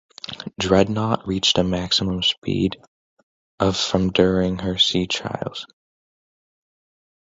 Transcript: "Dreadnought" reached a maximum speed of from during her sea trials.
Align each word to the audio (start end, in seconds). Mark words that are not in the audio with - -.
"Dreadnought" 0.59 1.27
reached 1.27 1.59
a 1.59 1.63
maximum 1.63 2.23
speed 2.23 2.81
of 3.59 3.77
from 3.77 4.09
during 4.11 4.57
her 4.57 4.79
sea 4.79 5.05
trials. 5.05 5.67